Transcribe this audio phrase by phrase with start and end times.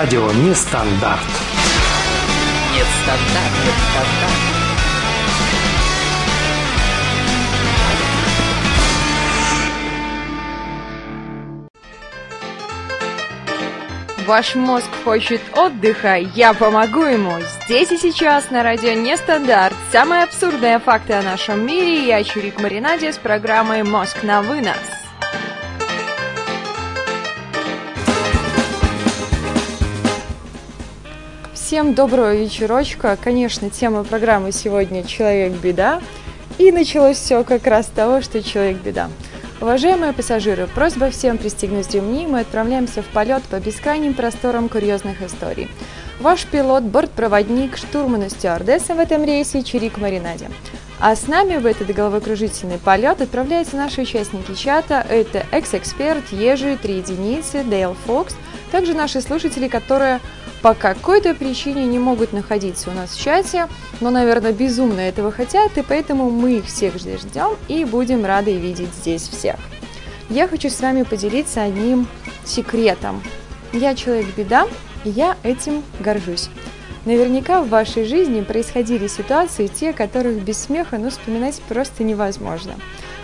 [0.00, 1.20] Радио Нестандарт.
[2.72, 4.40] Нестандарт, нестандарт.
[14.26, 17.34] Ваш мозг хочет отдыха, я помогу ему.
[17.66, 19.74] Здесь и сейчас на радио Нестандарт.
[19.92, 22.06] Самые абсурдные факты о нашем мире.
[22.06, 24.99] Я Чурик Маринаде с программой «Мозг на вынос».
[31.70, 33.16] Всем доброго вечерочка.
[33.22, 36.02] Конечно, тема программы сегодня «Человек-беда».
[36.58, 39.08] И началось все как раз с того, что человек-беда.
[39.60, 45.68] Уважаемые пассажиры, просьба всем пристегнуть ремни, мы отправляемся в полет по бескрайним просторам курьезных историй.
[46.18, 50.50] Ваш пилот, бортпроводник, штурман и стюардесса в этом рейсе Чирик Маринаде.
[50.98, 55.06] А с нами в этот головокружительный полет отправляются наши участники чата.
[55.08, 58.34] Это экс-эксперт, Ежи, Три единицы, Дейл Фокс,
[58.72, 60.20] также наши слушатели, которые
[60.62, 63.68] по какой-то причине не могут находиться у нас в чате,
[64.00, 68.56] но, наверное, безумно этого хотят, и поэтому мы их всех здесь ждем и будем рады
[68.56, 69.56] видеть здесь всех.
[70.28, 72.06] Я хочу с вами поделиться одним
[72.44, 73.22] секретом.
[73.72, 74.66] Я человек-беда,
[75.04, 76.50] и я этим горжусь.
[77.06, 82.74] Наверняка в вашей жизни происходили ситуации, те, которых без смеха, ну, вспоминать просто невозможно.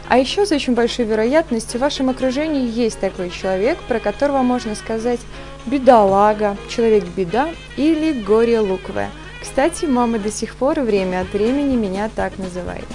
[0.09, 4.75] А еще с очень большой вероятностью в вашем окружении есть такой человек, про которого можно
[4.75, 5.21] сказать
[5.67, 9.11] бедолага, человек-беда или горе луковое.
[9.43, 12.87] Кстати, мама до сих пор время от времени меня так называет.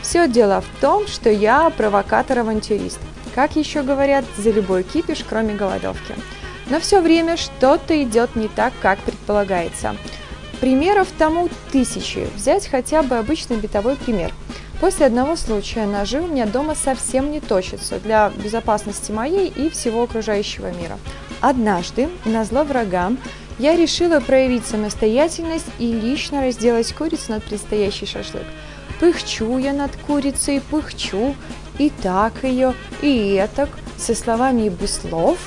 [0.00, 2.98] Все дело в том, что я провокатор-авантюрист.
[3.34, 6.14] Как еще говорят, за любой кипиш, кроме голодовки.
[6.70, 9.96] Но все время что-то идет не так, как предполагается.
[10.60, 12.28] Примеров тому тысячи.
[12.36, 14.32] Взять хотя бы обычный бытовой пример.
[14.80, 20.02] После одного случая ножи у меня дома совсем не точатся для безопасности моей и всего
[20.02, 20.98] окружающего мира.
[21.40, 23.18] Однажды, на зло врагам,
[23.58, 28.44] я решила проявить самостоятельность и лично разделать курицу над предстоящий шашлык.
[28.98, 31.34] Пыхчу я над курицей, пыхчу,
[31.78, 35.38] и так ее, и этак, со словами и без слов,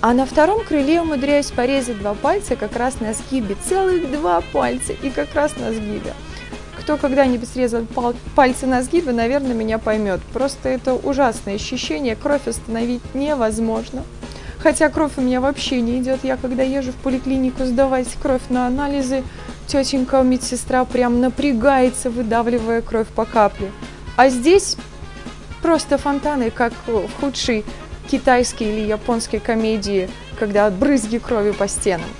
[0.00, 4.92] а на втором крыле умудряюсь порезать два пальца как раз на сгибе, целых два пальца,
[4.92, 6.12] и как раз на сгибе.
[6.84, 10.20] Кто когда-нибудь срезал пал пальцы на сгибе, наверное, меня поймет.
[10.34, 14.04] Просто это ужасное ощущение, кровь остановить невозможно.
[14.58, 16.20] Хотя кровь у меня вообще не идет.
[16.24, 19.24] Я когда езжу в поликлинику сдавать кровь на анализы,
[19.66, 23.72] тетенька медсестра прям напрягается, выдавливая кровь по капле.
[24.18, 24.76] А здесь
[25.62, 27.64] просто фонтаны, как в худшей
[28.10, 32.10] китайской или японской комедии, когда брызги крови по стенам.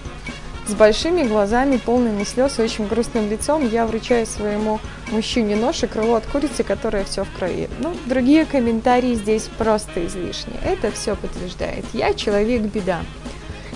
[0.67, 4.81] С большими глазами, полными слез и очень грустным лицом я вручаю своему
[5.11, 7.69] мужчине нож и крыло от курицы, которое все в крови.
[7.81, 10.55] Ну, другие комментарии здесь просто излишни.
[10.65, 11.85] Это все подтверждает.
[11.93, 13.01] Я человек-беда.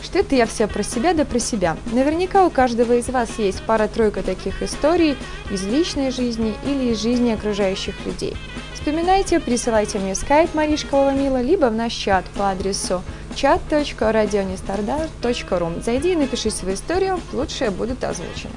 [0.02, 1.76] Что это я все про себя да про себя.
[1.92, 5.16] Наверняка у каждого из вас есть пара-тройка таких историй
[5.50, 8.34] из личной жизни или из жизни окружающих людей.
[8.72, 13.02] Вспоминайте, присылайте мне скайп Маришка Лавамила, либо в наш чат по адресу
[13.38, 15.82] chat.radionestardar.ru.
[15.82, 18.50] Зайди и напиши свою историю, лучшие будут озвучены.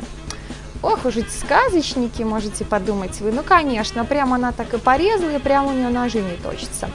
[0.81, 3.31] Ох уж эти сказочники, можете подумать вы.
[3.31, 6.90] Ну, конечно, прямо она так и порезала, и прямо у нее ножи не точатся.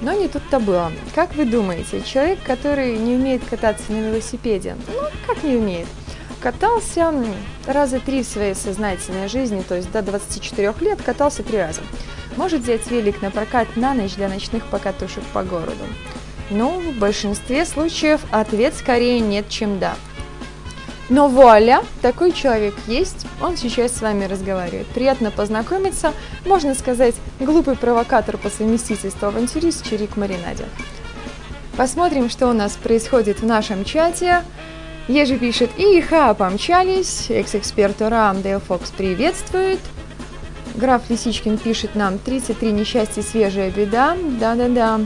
[0.00, 0.90] Но не тут-то было.
[1.14, 4.94] Как вы думаете, человек, который не умеет кататься на велосипеде, ну,
[5.26, 5.88] как не умеет,
[6.40, 7.12] катался
[7.66, 11.82] раза три в своей сознательной жизни, то есть до 24 лет катался три раза.
[12.36, 15.84] Может взять велик на прокат на ночь для ночных покатушек по городу.
[16.50, 19.96] Ну, в большинстве случаев ответ скорее нет, чем да.
[21.08, 24.86] Но вуаля, такой человек есть, он сейчас с вами разговаривает.
[24.88, 26.12] Приятно познакомиться,
[26.44, 30.64] можно сказать, глупый провокатор по совместительству авантюрист Чирик Маринаде.
[31.76, 34.42] Посмотрим, что у нас происходит в нашем чате.
[35.06, 39.78] Ежи пишет, иха, помчались, экс-эксперт Рам Дейл Фокс приветствует.
[40.74, 45.00] Граф Лисичкин пишет нам, 33 несчастья, свежая беда, да-да-да.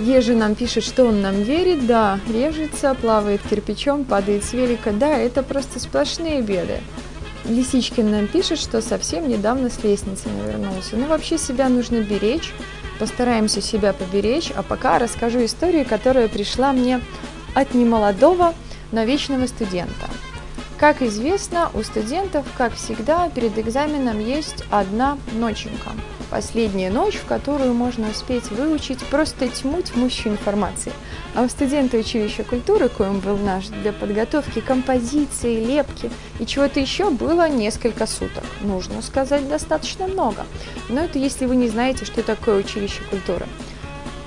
[0.00, 5.14] Ежи нам пишет, что он нам верит, да, режется, плавает кирпичом, падает с велика, да,
[5.18, 6.80] это просто сплошные беды.
[7.44, 10.96] Лисичкин нам пишет, что совсем недавно с лестницы навернулся.
[10.96, 12.54] Ну, вообще себя нужно беречь,
[12.98, 17.02] постараемся себя поберечь, а пока расскажу историю, которая пришла мне
[17.54, 18.54] от немолодого,
[18.92, 20.08] но вечного студента.
[20.78, 25.90] Как известно, у студентов, как всегда, перед экзаменом есть одна ноченька–
[26.30, 30.92] Последняя ночь, в которую можно успеть выучить просто тьму тьмущей информации.
[31.34, 37.10] А у студента училища культуры, коим был наш, для подготовки композиции, лепки и чего-то еще
[37.10, 38.44] было несколько суток.
[38.60, 40.46] Нужно сказать, достаточно много.
[40.88, 43.46] Но это если вы не знаете, что такое училище культуры.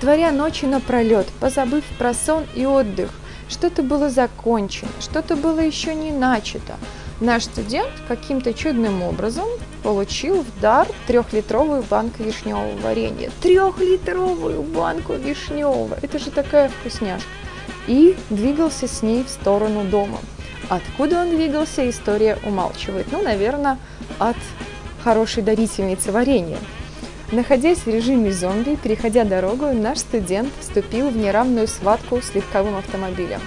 [0.02, 3.12] Творя ночи напролет, позабыв про сон и отдых,
[3.48, 6.76] что-то было закончено, что-то было еще не начато.
[7.20, 9.48] Наш студент каким-то чудным образом
[9.84, 13.32] получил в дар трехлитровую банку вишневого варенья.
[13.42, 15.98] Трехлитровую банку вишневого!
[16.02, 17.28] Это же такая вкусняшка.
[17.88, 20.20] И двигался с ней в сторону дома.
[20.70, 23.08] Откуда он двигался, история умалчивает.
[23.12, 23.78] Ну, наверное,
[24.20, 24.38] от
[25.04, 26.58] хорошей дарительницы варенья.
[27.32, 33.42] Находясь в режиме зомби, переходя дорогу, наш студент вступил в неравную схватку с легковым автомобилем.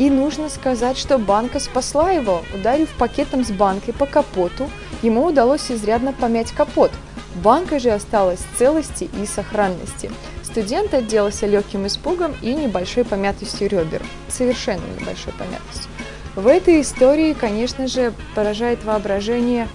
[0.00, 2.42] И нужно сказать, что банка спасла его.
[2.54, 4.70] Ударив пакетом с банкой по капоту,
[5.02, 6.90] ему удалось изрядно помять капот.
[7.34, 10.10] Банка же осталась в целости и сохранности.
[10.42, 14.02] Студент отделался легким испугом и небольшой помятостью ребер.
[14.28, 15.90] Совершенно небольшой помятостью.
[16.34, 19.68] В этой истории, конечно же, поражает воображение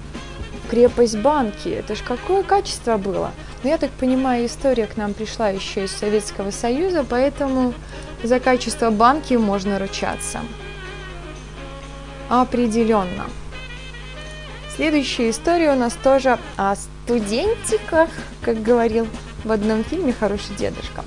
[0.71, 1.69] крепость банки.
[1.69, 3.31] Это ж какое качество было.
[3.61, 7.75] Но я так понимаю, история к нам пришла еще из Советского Союза, поэтому
[8.25, 10.39] за качество банки можно ручаться.
[12.29, 13.25] Определенно.
[14.75, 18.09] Следующая история у нас тоже о студентиках,
[18.41, 19.07] как говорил
[19.43, 21.03] в одном фильме «Хороший дедушка».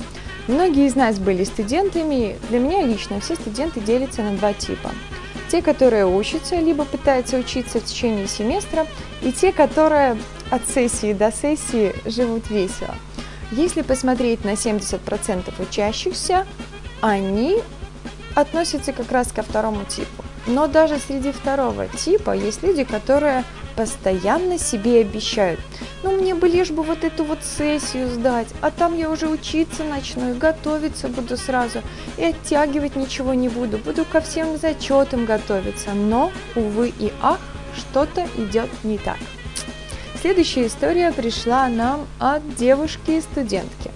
[0.47, 2.39] Многие из нас были студентами.
[2.49, 4.91] Для меня лично все студенты делятся на два типа–
[5.49, 8.87] те, которые учатся, либо пытаются учиться в течение семестра,
[9.23, 10.19] и те, которые
[10.51, 12.95] от сессии до сессии живут весело.
[13.51, 16.47] Если посмотреть на 70% учащихся,
[17.01, 17.59] они
[18.35, 20.25] относятся как раз ко второму типу.
[20.47, 23.45] Но даже среди второго типа есть люди, которые
[23.77, 25.61] постоянно себе обещают.
[26.03, 29.85] Ну, мне бы лишь бы вот эту вот сессию сдать, а там я уже учиться
[29.85, 31.83] начну и готовиться буду сразу,
[32.17, 35.93] и оттягивать ничего не буду, буду ко всем зачетам готовиться.
[35.93, 37.39] Но, увы и ах,
[37.77, 39.19] что-то идет не так.
[40.21, 43.93] Следующая история пришла нам от девушки-студентки.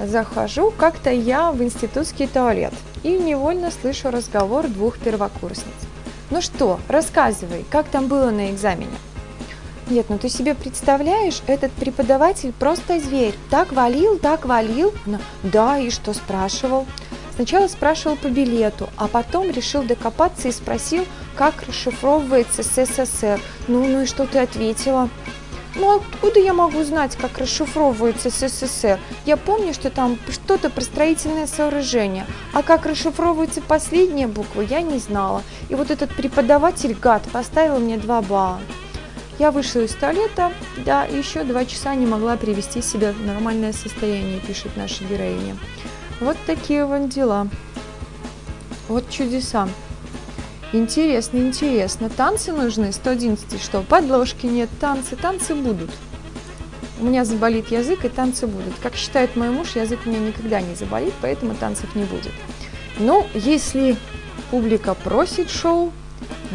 [0.00, 5.74] Захожу как-то я в институтский туалет и невольно слышу разговор двух первокурсниц.
[6.30, 8.96] Ну что, рассказывай, как там было на экзамене?
[9.88, 13.34] Нет, ну ты себе представляешь, этот преподаватель просто зверь.
[13.50, 14.92] Так валил, так валил.
[15.04, 16.86] Ну, да, и что спрашивал?
[17.34, 21.04] Сначала спрашивал по билету, а потом решил докопаться и спросил,
[21.36, 23.40] как расшифровывается СССР.
[23.68, 25.10] Ну, ну и что ты ответила?
[25.76, 29.00] Ну откуда я могу знать, как расшифровывается СССР?
[29.26, 34.98] Я помню, что там что-то про строительное сооружение, а как расшифровываются последние буквы, я не
[34.98, 35.42] знала.
[35.68, 38.60] И вот этот преподаватель, гад, поставил мне 2 балла.
[39.40, 40.52] Я вышла из туалета,
[40.84, 45.56] да, еще два часа не могла привести себя в нормальное состояние, пишет наша героиня.
[46.20, 47.48] Вот такие вот дела.
[48.86, 49.68] Вот чудеса.
[50.74, 52.10] Интересно, интересно.
[52.10, 52.90] Танцы нужны?
[52.90, 53.82] 111 что?
[53.82, 55.88] Подложки нет, танцы, танцы будут.
[56.98, 58.74] У меня заболит язык, и танцы будут.
[58.82, 62.32] Как считает мой муж, язык у меня никогда не заболит, поэтому танцев не будет.
[62.98, 63.96] Но если
[64.50, 65.92] публика просит шоу,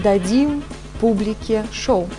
[0.03, 0.63] дадим
[0.99, 2.09] публике шоу.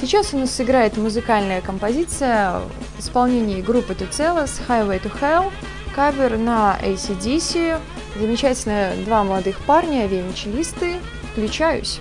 [0.00, 2.62] Сейчас у нас сыграет музыкальная композиция
[2.96, 5.52] в исполнении группы Tucelas Highway to Hell,
[5.94, 7.78] кавер на ACDC.
[8.18, 10.96] Замечательно два молодых парня, виолончелисты,
[11.40, 12.00] Включаюсь.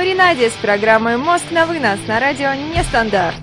[0.00, 3.36] Маринаде с программой «Мозг на вынос» на радио «Нестандарт».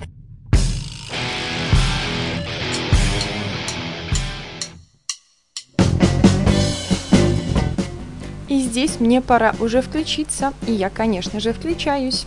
[8.48, 12.26] И здесь мне пора уже включиться, и я, конечно же, включаюсь.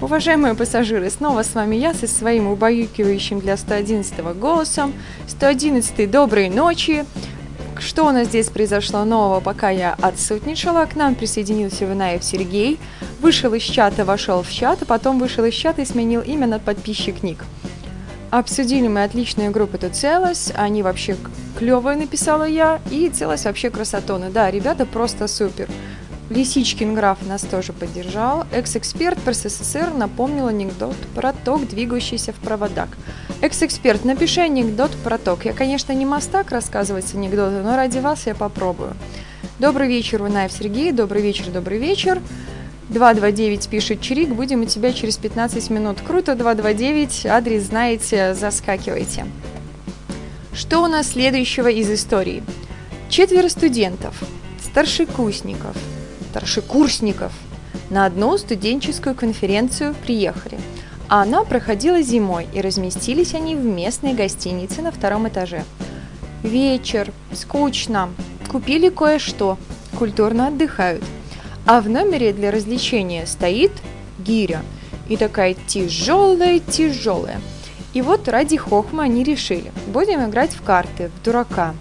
[0.00, 4.94] Уважаемые пассажиры, снова с вами я со своим убаюкивающим для 111 голосом.
[5.28, 7.04] 111 доброй ночи.
[7.78, 10.86] Что у нас здесь произошло нового, пока я отсутничала?
[10.86, 12.78] К нам присоединился Винаев Сергей,
[13.20, 16.58] вышел из чата, вошел в чат, а потом вышел из чата и сменил имя на
[16.58, 17.44] подписчик ник.
[18.30, 21.16] Обсудили мы отличную группу тут целость, они вообще
[21.58, 24.30] клевые, написала я, и целость вообще красотоны.
[24.30, 25.68] Да, ребята просто супер.
[26.28, 28.46] Лисичкин граф нас тоже поддержал.
[28.50, 32.88] Экс-эксперт про СССР напомнил анекдот про ток, двигающийся в проводах.
[33.42, 35.44] Экс-эксперт, напиши анекдот про ток.
[35.44, 38.94] Я, конечно, не мастак рассказывать анекдоты, но ради вас я попробую.
[39.60, 40.90] Добрый вечер, Унаев Сергей.
[40.90, 42.20] Добрый вечер, добрый вечер.
[42.88, 45.98] 229 пишет Чирик, будем у тебя через 15 минут.
[46.06, 49.26] Круто, 229, адрес знаете, заскакивайте.
[50.52, 52.42] Что у нас следующего из истории?
[53.08, 54.22] Четверо студентов,
[54.60, 55.76] старшекурсников,
[56.36, 57.32] старшекурсников
[57.90, 60.58] на одну студенческую конференцию приехали–
[61.08, 65.64] а она проходила зимой, и разместились они в местной гостинице на втором этаже.
[66.42, 68.10] Вечер, скучно,
[68.50, 69.56] купили кое-что,
[69.96, 71.04] культурно отдыхают.
[71.64, 73.72] А в номере для развлечения стоит
[74.18, 74.62] гиря.
[75.08, 77.40] И такая тяжелая-тяжелая.
[77.94, 81.74] И вот ради хохма они решили, будем играть в карты, в дурака.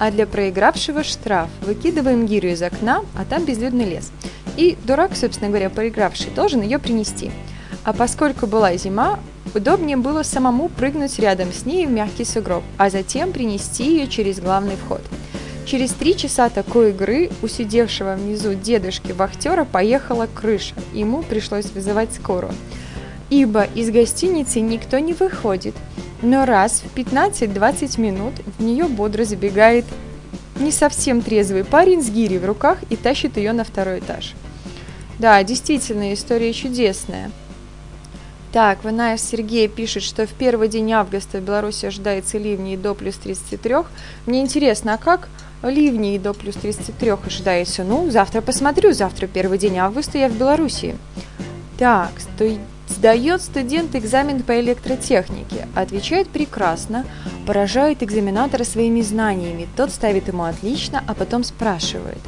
[0.00, 4.10] А для проигравшего штраф выкидываем гирю из окна, а там безлюдный лес.
[4.56, 7.30] И дурак, собственно говоря, проигравший, должен ее принести–
[7.82, 9.18] а поскольку была зима,
[9.54, 14.38] удобнее было самому прыгнуть рядом с ней в мягкий сугроб, а затем принести ее через
[14.38, 15.00] главный вход.
[15.64, 22.12] Через три часа такой игры у сидевшего внизу дедушки вахтера поехала крыша, ему пришлось вызывать
[22.12, 22.52] скорую.
[23.30, 25.74] Ибо из гостиницы никто не выходит,
[26.20, 29.84] но раз в 15-20 минут в нее бодро забегает
[30.58, 34.34] не совсем трезвый парень с гирей в руках и тащит ее на второй этаж.
[35.18, 37.30] Да, действительно, история чудесная.
[38.52, 43.14] Так, Ванаев Сергей пишет, что в первый день августа в Беларуси ожидается ливней до плюс
[43.14, 43.74] 33.
[44.26, 45.28] Мне интересно, а как
[45.62, 47.84] ливней до плюс 33 ожидается?
[47.84, 50.96] Ну, завтра посмотрю, завтра первый день августа я в Беларуси.
[51.78, 52.46] Так, сто...
[52.90, 55.68] сдает студент экзамен по электротехнике.
[55.74, 57.06] Отвечает прекрасно,
[57.46, 59.68] поражает экзаменатора своими знаниями.
[59.76, 62.18] Тот ставит ему отлично, а потом спрашивает.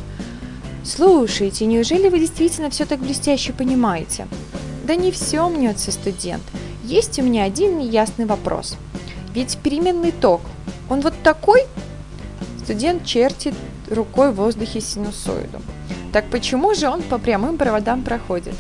[0.85, 4.27] Слушайте, неужели вы действительно все так блестяще понимаете?
[4.85, 6.43] Да не все мнется студент.
[6.85, 8.77] Есть у меня один неясный вопрос.
[9.35, 10.41] Ведь переменный ток,
[10.89, 11.63] он вот такой?
[12.65, 13.55] Студент чертит
[13.91, 15.61] рукой в воздухе синусоиду.
[16.13, 18.55] Так почему же он по прямым проводам проходит?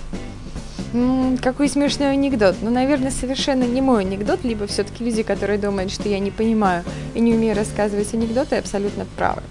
[1.41, 2.57] Какой смешной анекдот.
[2.61, 6.85] Ну, наверное, совершенно не мой анекдот, либо все-таки люди, которые думают, что я не понимаю
[7.15, 9.43] и не умею рассказывать анекдоты, абсолютно правы.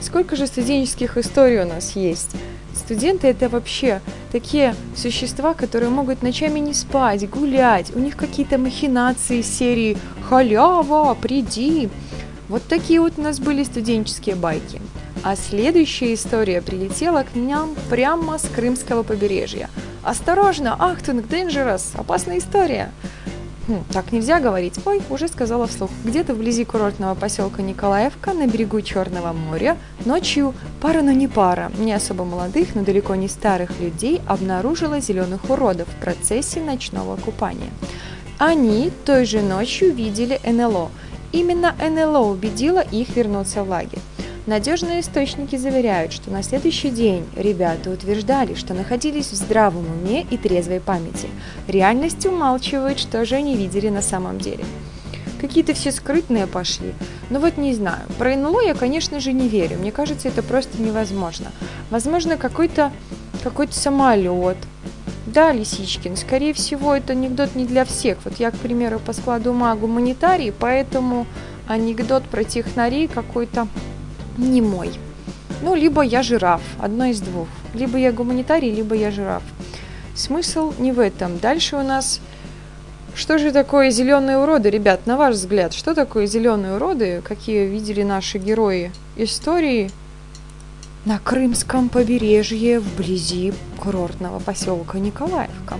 [0.00, 2.34] Сколько же студенческих историй у нас есть?
[2.74, 4.00] Студенты это вообще
[4.32, 7.94] такие существа, которые могут ночами не спать, гулять.
[7.94, 9.96] У них какие-то махинации серии
[10.28, 11.88] «Халява, приди».
[12.48, 14.80] Вот такие вот у нас были студенческие байки.
[15.22, 19.70] А следующая история прилетела к нам прямо с крымского побережья.
[20.02, 22.90] Осторожно, Achtung, Dangerous, опасная история.
[23.68, 24.80] Хм, так нельзя говорить.
[24.86, 25.90] Ой, уже сказала вслух.
[26.04, 29.76] Где-то вблизи курортного поселка Николаевка на берегу Черного моря
[30.06, 35.50] ночью пара, но не пара, не особо молодых, но далеко не старых людей обнаружила зеленых
[35.50, 37.70] уродов в процессе ночного купания.
[38.38, 40.90] Они той же ночью видели НЛО.
[41.32, 44.00] Именно НЛО убедило их вернуться в лагерь.
[44.46, 50.36] Надежные источники заверяют, что на следующий день ребята утверждали, что находились в здравом уме и
[50.38, 51.28] трезвой памяти.
[51.68, 54.64] Реальность умалчивает, что же они видели на самом деле.
[55.40, 56.94] Какие-то все скрытные пошли.
[57.28, 58.02] Но вот не знаю.
[58.18, 59.78] Про НЛО я, конечно же, не верю.
[59.78, 61.46] Мне кажется, это просто невозможно.
[61.90, 62.92] Возможно, какой-то
[63.42, 64.58] какой-то самолет.
[65.26, 68.18] Да, Лисичкин, скорее всего, это анекдот не для всех.
[68.24, 71.26] Вот я, к примеру, по складу ума гуманитарий, поэтому
[71.68, 73.68] анекдот про технарей какой-то
[74.40, 74.90] не мой.
[75.62, 77.48] Ну, либо я жираф, одно из двух.
[77.74, 79.42] Либо я гуманитарий, либо я жираф.
[80.14, 81.38] Смысл не в этом.
[81.38, 82.20] Дальше у нас...
[83.14, 85.74] Что же такое зеленые уроды, ребят, на ваш взгляд?
[85.74, 87.22] Что такое зеленые уроды?
[87.24, 89.90] Какие видели наши герои истории
[91.04, 95.78] на Крымском побережье вблизи курортного поселка Николаевка.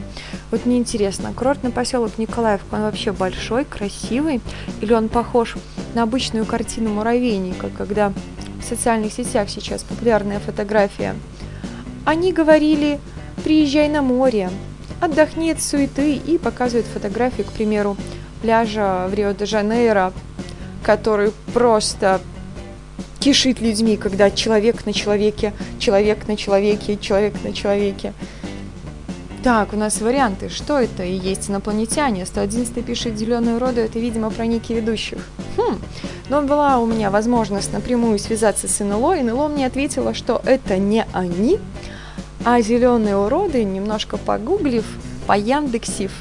[0.51, 4.41] Вот мне интересно, курортный поселок Николаевка, он вообще большой, красивый,
[4.81, 5.57] или он похож
[5.95, 8.13] на обычную картину муравейника, когда
[8.61, 11.15] в социальных сетях сейчас популярная фотография.
[12.05, 12.99] Они говорили,
[13.45, 14.51] приезжай на море,
[15.01, 17.97] отдохни от суеты и показывает фотографии, к примеру,
[18.43, 20.13] пляжа в Рио-де-Жанейро,
[20.83, 22.21] который просто
[23.19, 28.15] кишит людьми, когда человек на человеке, человек на человеке, человек на человеке.
[29.43, 30.51] Так, у нас варианты.
[30.51, 31.03] Что это?
[31.03, 32.27] И есть инопланетяне.
[32.27, 35.27] 111 пишет «Зеленую роду»— это, видимо, про ники ведущих.
[35.57, 35.79] Хм.
[36.29, 40.77] Но была у меня возможность напрямую связаться с НЛО, и НЛО мне ответила, что это
[40.77, 41.59] не они,
[42.45, 44.85] а зеленые уроды, немножко погуглив,
[45.27, 46.13] по Яндексив,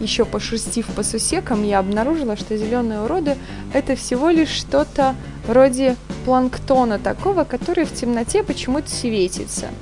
[0.00, 3.36] еще пошерстив по сусекам, я обнаружила, что зеленые уроды–
[3.72, 5.14] это всего лишь что-то
[5.46, 9.66] вроде планктона такого, который в темноте почему-то светится–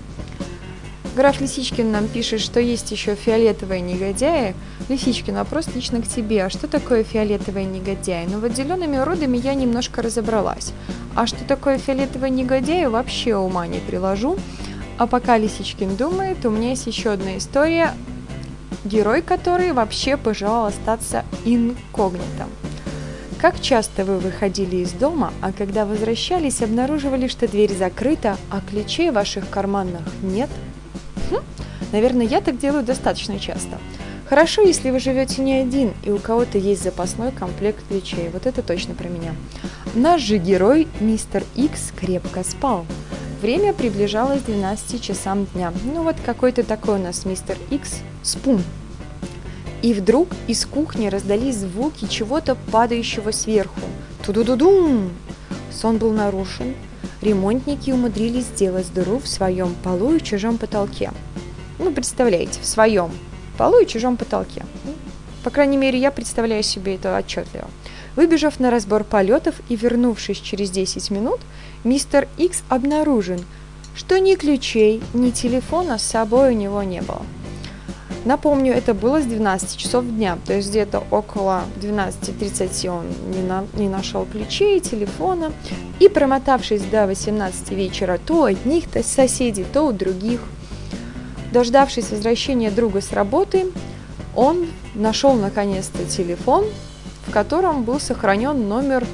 [1.15, 4.57] Граф Лисичкин нам пишет, что есть еще фиолетовые негодяи.
[4.89, 6.45] Лисичкин, вопрос лично к тебе.
[6.45, 8.27] А что такое фиолетовые негодяи?
[8.29, 10.73] Ну вот зелеными уродами я немножко разобралась.
[11.15, 14.37] А что такое фиолетовые негодяи, вообще ума не приложу.
[14.99, 17.93] А пока Лисичкин думает, у меня есть еще одна история.
[18.85, 22.49] Герой, который вообще пожелал остаться инкогнитом.
[23.41, 29.11] Как часто вы выходили из дома, а когда возвращались, обнаруживали, что дверь закрыта, а ключей
[29.11, 30.51] в ваших карманах нет–
[31.93, 33.79] наверное, я так делаю достаточно часто.
[34.29, 38.31] Хорошо, если вы живете не один, и у кого-то есть запасной комплект ключей.
[38.33, 39.35] Вот это точно про меня.
[39.95, 42.87] Наш же герой, мистер Икс, крепко спал.
[43.43, 45.73] Время приближалось к 12 часам дня.
[45.85, 48.63] Ну вот какой-то такой у нас мистер Икс спун.
[49.83, 53.81] И вдруг из кухни раздались звуки чего-то падающего сверху.
[54.25, 55.11] Ту-ду-ду-дум!
[55.71, 56.75] Сон был нарушен,
[57.21, 61.11] ремонтники умудрились сделать дыру в своем полу и чужом потолке.
[61.79, 63.11] Ну, представляете, в своем
[63.59, 64.65] полу и чужом потолке.
[65.43, 67.69] По крайней мере, я представляю себе это отчетливо.
[68.17, 71.41] Выбежав на разбор полетов и вернувшись через 10 минут,
[71.83, 73.41] мистер Икс обнаружен,
[73.95, 77.23] что ни ключей, ни телефона с собой у него не было.
[78.25, 83.67] Напомню, это было с 12 часов дня, то есть где-то около 12.30 он не, на,
[83.75, 85.53] не нашел ключей, телефона,
[86.01, 90.41] и промотавшись до 18 вечера то у одних то соседей, то у других,
[91.55, 93.67] дождавшись возвращения друга с работы,
[94.35, 96.65] он нашел наконец-то телефон,
[97.29, 99.07] в котором был сохранен номер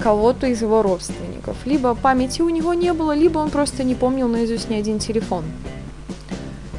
[0.00, 1.56] кого-то из его родственников.
[1.64, 5.44] Либо памяти у него не было, либо он просто не помнил наизусть ни один телефон.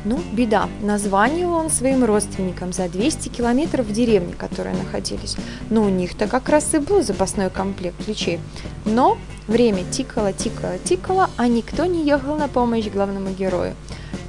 [0.03, 0.67] Ну, беда.
[0.81, 5.37] Названивал он своим родственникам за 200 километров в деревне, которые находились.
[5.69, 8.39] Но у них-то как раз и был запасной комплект ключей.
[8.85, 9.17] Но
[9.47, 13.73] время тикало, тикало, тикало, а никто не ехал на помощь главному герою.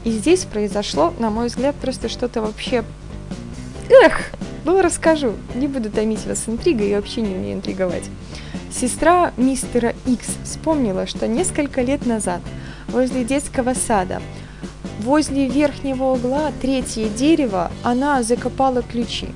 [0.04, 2.84] И здесь произошло, на мой взгляд, просто что-то вообще...
[3.88, 4.32] Эх!
[4.64, 5.34] Ну, расскажу.
[5.54, 8.04] Не буду томить вас интригой, я вообще не умею интриговать.
[8.70, 12.40] Сестра мистера Икс вспомнила, что несколько лет назад
[12.88, 14.20] возле детского сада
[15.00, 19.28] Возле верхнего угла третье дерево она закопала ключи.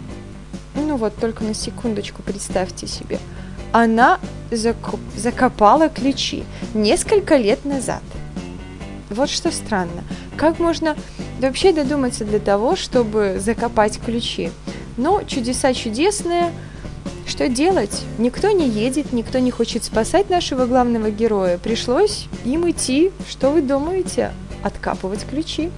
[0.74, 3.20] Ну вот, только на секундочку представьте себе.
[3.72, 4.18] Она
[4.50, 8.02] закоп закопала ключи несколько лет назад.
[9.08, 10.02] Вот что странно.
[10.36, 10.96] Как можно
[11.40, 14.50] вообще додуматься для того, чтобы закопать ключи?
[14.96, 16.52] Но чудеса чудесные.
[17.26, 18.02] Что делать?
[18.18, 21.58] Никто не едет, никто не хочет спасать нашего главного героя.
[21.58, 23.10] Пришлось им идти.
[23.28, 24.32] Что вы думаете?
[24.62, 25.70] откапывать ключи.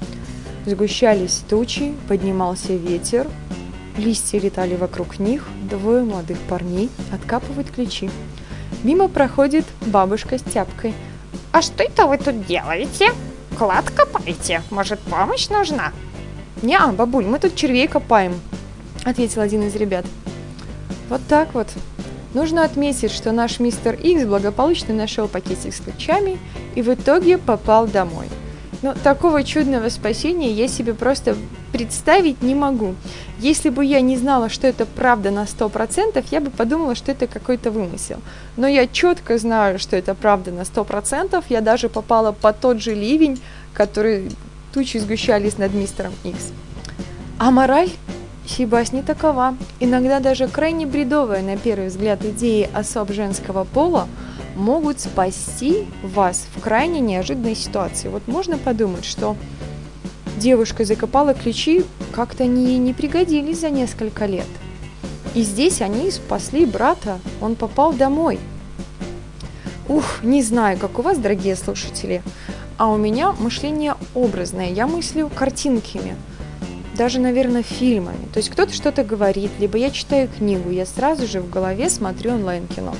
[0.66, 3.28] Сгущались тучи, поднимался ветер,
[3.98, 8.10] листья летали вокруг них, двое молодых парней откапывают ключи.
[8.82, 10.94] Мимо проходит бабушка с тяпкой.
[11.52, 13.10] «А что это вы тут делаете?
[13.56, 14.62] Клад копаете?
[14.70, 15.92] Может, помощь нужна?»
[16.62, 18.40] «Не, бабуль, мы тут червей копаем»,—
[19.04, 20.04] ответил один из ребят.
[21.08, 21.68] Вот так вот.
[22.32, 26.38] Нужно отметить, что наш мистер Икс благополучно нашел пакетик с ключами
[26.74, 28.28] и в итоге попал домой.
[28.84, 31.36] Ну, такого чудного спасения я себе просто
[31.72, 32.96] представить не могу.
[33.38, 37.26] Если бы я не знала, что это правда на 100%, я бы подумала, что это
[37.26, 38.18] какой-то вымысел.
[38.58, 41.42] Но я четко знаю, что это правда на 100%.
[41.48, 43.40] Я даже попала под тот же ливень,
[43.72, 44.30] который
[44.74, 46.52] тучи сгущались над мистером Икс.
[47.38, 47.88] А мораль
[48.46, 49.56] Сибас не такова.
[49.80, 54.08] Иногда даже крайне бредовая на первый взгляд идеи особ женского пола–
[54.54, 58.08] могут спасти вас в крайне неожиданной ситуации.
[58.08, 59.36] Вот можно подумать, что
[60.36, 64.46] девушка закопала ключи, как-то они не пригодились за несколько лет.
[65.34, 68.38] И здесь они спасли брата, он попал домой.
[69.88, 72.22] Ух, не знаю, как у вас, дорогие слушатели,
[72.78, 76.16] а у меня мышление образное, я мыслю картинками,
[76.96, 78.26] даже, наверное, фильмами.
[78.32, 82.34] То есть кто-то что-то говорит, либо я читаю книгу, я сразу же в голове смотрю
[82.34, 82.94] онлайн-кино.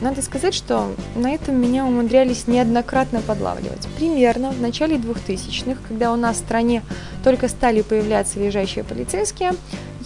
[0.00, 3.86] Надо сказать, что на этом меня умудрялись неоднократно подлавливать.
[3.96, 6.82] Примерно в начале 2000-х, когда у нас в стране
[7.24, 9.52] только стали появляться лежащие полицейские,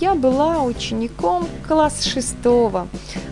[0.01, 2.89] я была учеником класс шестого.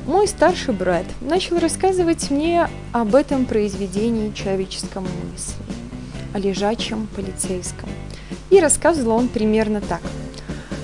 [0.07, 5.63] Мой старший брат начал рассказывать мне об этом произведении человеческом мысли,
[6.35, 7.89] о лежачем полицейском.
[8.51, 10.01] И рассказывал он примерно так.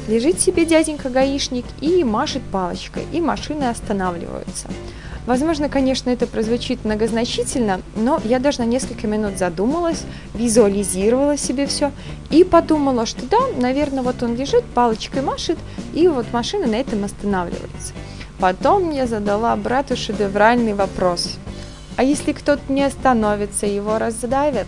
[0.09, 4.69] Лежит себе дяденька гаишник и машет палочкой, и машины останавливаются–
[5.27, 10.03] Возможно, конечно, это прозвучит многозначительно, но я даже на несколько минут задумалась,
[10.35, 11.93] визуализировала себе все
[12.31, 15.57] и подумала, что да, наверное, вот он лежит, палочкой машет,
[15.95, 17.95] и вот машина на этом останавливается.
[18.39, 21.39] Потом я задала брату шедевральный вопрос.
[21.97, 24.67] А если кто-то не остановится, его раздавят?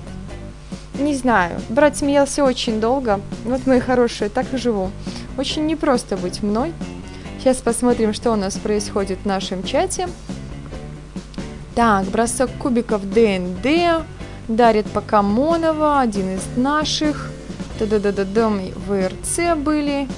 [0.99, 1.61] Не знаю.
[1.69, 3.21] Брат смеялся очень долго.
[3.45, 4.90] Вот, мои хорошие, так и живу.
[5.37, 6.73] Очень непросто быть мной.
[7.38, 10.09] Сейчас посмотрим, что у нас происходит в нашем чате.
[11.77, 14.03] Так, бросок кубиков ДНД.
[14.49, 17.31] Дарит Покамонова, один из наших.
[17.79, 20.09] Да-да-да-да, ВРЦ были.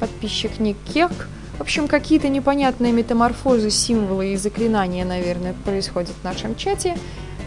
[0.00, 1.12] Подписчик Никек.
[1.58, 6.96] В общем, какие-то непонятные метаморфозы, символы и заклинания, наверное, происходят в нашем чате.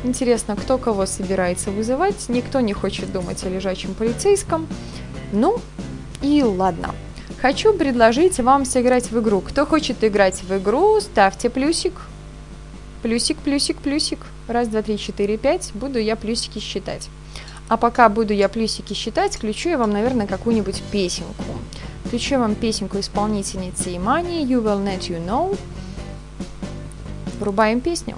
[0.04, 2.30] Интересно, кто кого собирается вызывать.
[2.30, 4.68] Никто не хочет думать о лежачем полицейском.
[5.32, 5.60] Ну,
[6.22, 6.94] и ладно.
[7.42, 9.42] Хочу предложить вам сыграть в игру.
[9.42, 11.94] Кто хочет играть в игру, ставьте плюсик.
[13.08, 14.20] Плюсик, плюсик, плюсик.
[14.50, 15.72] Раз, два, три, четыре, пять.
[15.74, 17.08] Буду я плюсики считать.
[17.70, 21.46] А пока буду я плюсики считать, включу я вам, наверное, какую-нибудь песенку.
[22.04, 25.58] Включу вам песенку исполнительницы Имани «You will let you know».
[27.40, 28.18] Врубаем песню.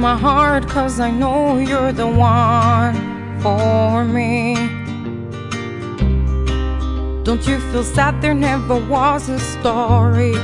[0.00, 2.94] My heart cause I know you're the one
[3.42, 4.54] for me.
[7.22, 10.34] Don't you feel sad there never was a story?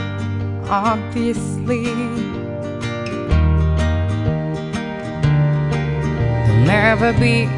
[0.69, 1.85] Obviously,
[6.45, 7.49] there'll never be.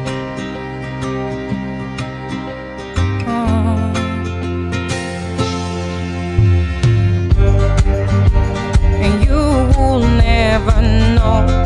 [9.03, 9.41] And you
[9.77, 11.58] will never know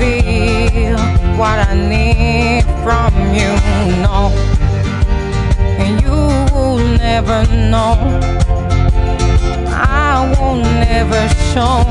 [0.00, 0.96] feel,
[1.36, 3.52] what I need from you.
[4.00, 4.32] No,
[5.82, 6.20] and you
[6.54, 7.92] will never know.
[9.68, 10.64] I won't
[11.00, 11.84] ever show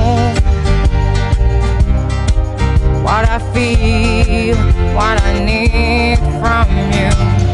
[3.05, 4.57] what I feel,
[4.95, 6.67] what I need from
[6.97, 7.48] you.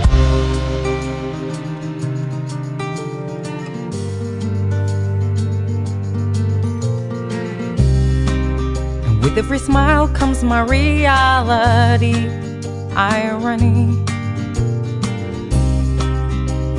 [9.35, 12.29] With every smile comes my reality,
[12.95, 13.87] irony.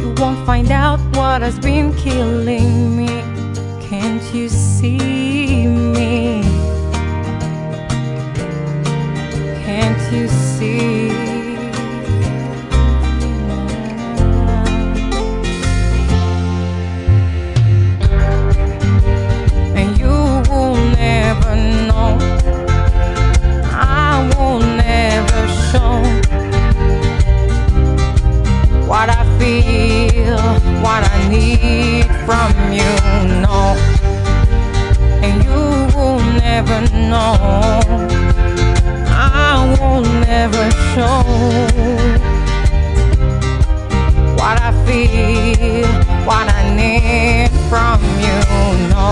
[0.00, 3.08] You won't find out what has been killing me.
[3.86, 6.40] Can't you see me?
[9.62, 11.15] Can't you see?
[29.38, 30.38] Feel,
[30.82, 32.92] what I need from you.
[33.44, 33.76] No,
[35.22, 37.80] and you will never know.
[39.08, 41.22] I will never show
[44.38, 45.86] what I feel,
[46.26, 48.38] what I need from you.
[48.92, 49.08] No,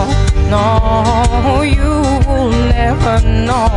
[0.55, 1.95] no, you
[2.27, 3.69] will never know.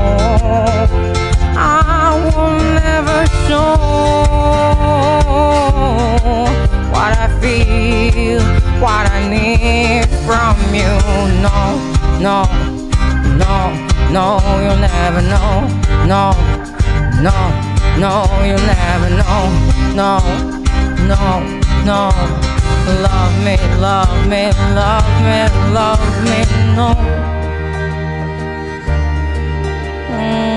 [1.60, 4.27] I will never show
[7.42, 8.42] feel,
[8.82, 10.94] what I need from you.
[11.46, 11.58] No,
[12.20, 12.38] no,
[13.42, 13.56] no,
[14.12, 14.26] no,
[14.64, 15.68] you'll never know.
[16.06, 16.24] No,
[17.22, 17.36] no,
[17.98, 18.14] no,
[18.46, 19.44] you'll never know.
[19.96, 20.20] No,
[21.12, 21.24] no,
[21.86, 22.12] no.
[23.04, 25.40] Love me, love me, love me,
[25.74, 26.40] love me,
[26.76, 26.90] no.
[30.10, 30.57] Mhm.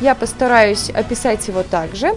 [0.00, 2.14] Я постараюсь описать его также.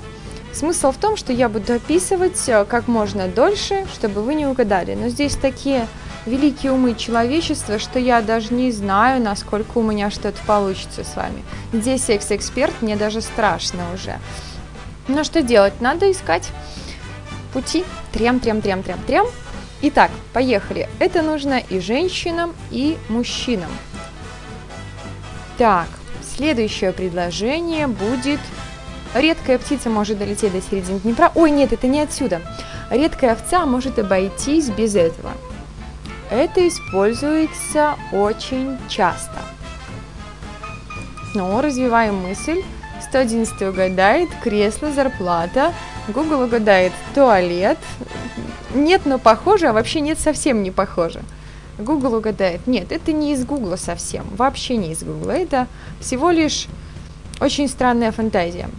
[0.53, 4.93] Смысл в том, что я буду описывать э, как можно дольше, чтобы вы не угадали.
[4.93, 5.87] Но здесь такие
[6.27, 11.43] великие умы человечества, что я даже не знаю, насколько у меня что-то получится с вами.
[11.73, 14.19] Здесь экс-эксперт, мне даже страшно уже.
[15.07, 15.81] Но что делать?
[15.81, 16.49] Надо искать
[17.51, 17.83] пути.
[18.11, 18.39] Трем.
[19.81, 20.87] Итак, поехали.
[20.99, 23.71] Это нужно и женщинам, и мужчинам.
[25.57, 25.87] Так,
[26.35, 28.39] следующее предложение будет...
[29.13, 31.31] Редкая птица может долететь до середины Днепра.
[31.35, 32.41] Ой, нет, это не отсюда.
[32.89, 35.31] Редкая овца может обойтись без этого.
[36.31, 39.39] Это используется очень часто.
[41.35, 42.63] Но развиваем мысль.
[43.09, 45.73] 111 угадает кресло, зарплата.
[46.07, 47.77] Google угадает туалет.
[48.73, 51.21] Нет, но похоже, а вообще нет, совсем не похоже.
[51.77, 52.65] Google угадает.
[52.65, 54.25] Нет, это не из Google совсем.
[54.35, 55.29] Вообще не из Google.
[55.29, 55.67] Это
[55.99, 56.67] всего лишь
[57.39, 58.69] очень странная фантазия.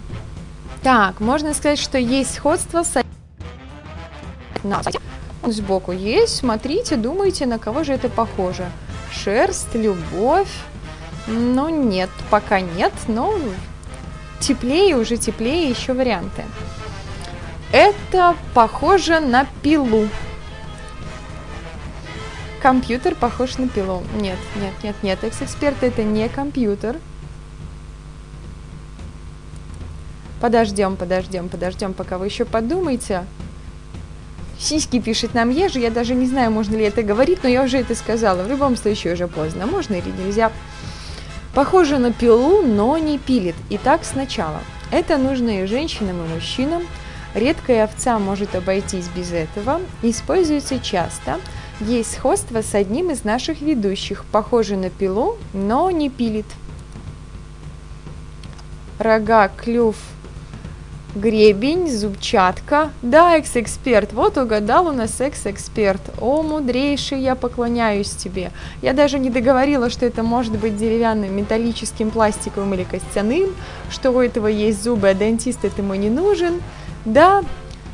[0.84, 3.02] Так, можно сказать, что есть сходство с...
[4.62, 5.00] На сайте
[5.42, 6.36] сбоку есть.
[6.36, 8.70] Смотрите, думайте, на кого же это похоже.
[9.10, 10.52] Шерсть, любовь.
[11.26, 13.34] Ну, нет, пока нет, но
[14.40, 16.44] теплее, уже теплее, еще варианты.
[17.72, 20.06] Это похоже на пилу.
[22.60, 24.02] Компьютер похож на пилу.
[24.20, 25.24] Нет, нет, нет, нет.
[25.24, 26.98] Экс-эксперт это не компьютер.
[30.44, 33.24] Подождем, подождем, подождем, пока вы еще подумаете.
[34.58, 37.78] Сиськи пишет нам Ежи, я даже не знаю, можно ли это говорить, но я уже
[37.78, 38.42] это сказала.
[38.42, 40.52] В любом случае уже поздно, можно или нельзя.
[41.54, 43.54] Похоже на пилу, но не пилит.
[43.70, 44.60] Итак, сначала.
[44.90, 46.82] Это нужно и женщинам, и мужчинам.
[47.34, 49.80] Редкая овца может обойтись без этого.
[50.02, 51.40] Используется часто.
[51.80, 54.26] Есть сходство с одним из наших ведущих.
[54.30, 56.44] Похоже на пилу, но не пилит.
[58.98, 59.96] Рога, клюв,
[61.14, 62.90] Гребень, зубчатка.
[63.00, 64.12] Да, экс-эксперт.
[64.12, 66.00] Вот угадал у нас экс-эксперт.
[66.20, 68.50] О, мудрейший, я поклоняюсь тебе.
[68.82, 73.54] Я даже не договорила, что это может быть деревянным, металлическим, пластиковым или костяным,
[73.90, 76.60] что у этого есть зубы, а дентист этому не нужен.
[77.04, 77.44] Да,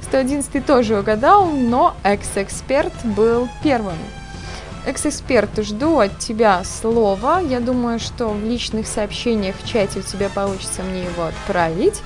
[0.05, 3.99] 111 тоже угадал, но экс-эксперт был первым.
[4.87, 7.41] Экс-эксперт, жду от тебя слова.
[7.41, 12.01] Я думаю, что в личных сообщениях в чате у тебя получится мне его отправить.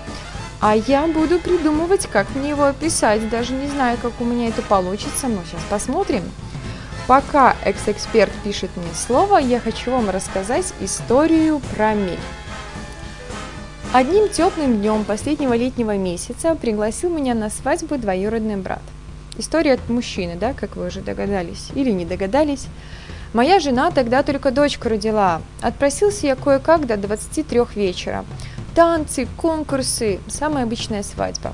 [0.66, 3.28] А я буду придумывать, как мне его описать.
[3.28, 6.22] Даже не знаю, как у меня это получится, но сейчас посмотрим.
[7.06, 12.18] Пока экс-эксперт пишет мне слово, я хочу вам рассказать историю про мель.
[13.92, 18.80] Одним теплым днем последнего летнего месяца пригласил меня на свадьбу двоюродный брат.
[19.36, 22.68] История от мужчины, да, как вы уже догадались или не догадались.
[23.34, 25.42] Моя жена тогда только дочку родила.
[25.60, 28.24] Отпросился я кое-как до 23 вечера
[28.74, 31.52] танцы, конкурсы, самая обычная свадьба.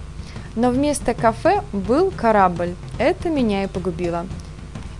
[0.56, 2.74] Но вместо кафе был корабль.
[2.98, 4.26] Это меня и погубило.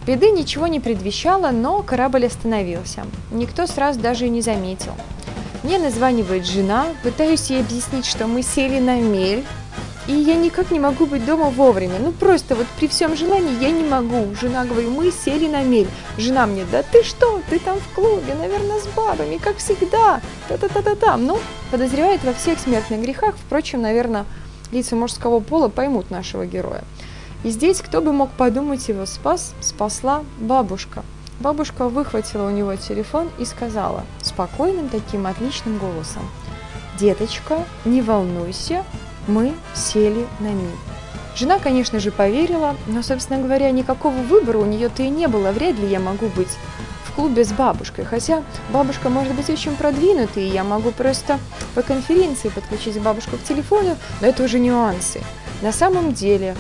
[0.07, 3.05] Беды ничего не предвещало, но корабль остановился.
[3.31, 4.93] Никто сразу даже и не заметил.
[5.63, 9.45] Мне названивает жена, пытаюсь ей объяснить, что мы сели на мель,
[10.07, 11.99] и я никак не могу быть дома вовремя.
[11.99, 14.35] Ну просто вот при всем желании я не могу.
[14.35, 15.89] Жена говорит, мы сели на мель.
[16.17, 20.21] Жена мне, да ты что, ты там в клубе, наверное, с бабами, как всегда.
[20.49, 21.17] Та-та-та-та-та.
[21.17, 21.39] Ну,
[21.71, 23.35] подозревает во всех смертных грехах.
[23.37, 24.25] Впрочем, наверное,
[24.73, 26.83] лица мужского пола поймут нашего героя.
[27.45, 31.05] И здесь кто бы мог подумать, его спас, спасла бабушка.
[31.41, 36.23] Бабушка выхватила у него телефон и сказала спокойным таким отличным голосом,
[36.99, 38.85] «Деточка, не волнуйся,
[39.31, 40.77] мы сели на миг».
[41.37, 45.53] Жена, конечно же, поверила, но, собственно говоря, никакого выбора у нее-то и не было.
[45.53, 46.51] Вряд ли я могу быть
[47.05, 48.05] в клубе с бабушкой.
[48.05, 51.39] Хотя бабушка может быть очень продвинутой, и я могу просто
[51.75, 55.21] по конференции подключить бабушку к телефону, но это уже нюансы.
[55.63, 56.57] На самом деле,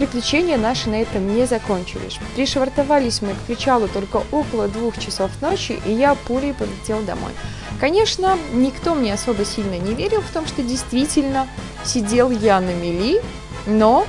[0.00, 2.18] приключения наши на этом не закончились.
[2.34, 7.32] Пришвартовались мы к причалу только около двух часов ночи, и я пулей полетел домой.
[7.78, 11.46] Конечно, никто мне особо сильно не верил в том, что действительно
[11.84, 13.20] сидел я на мели,
[13.66, 14.06] но